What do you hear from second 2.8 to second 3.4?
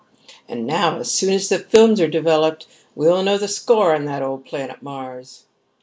we'll know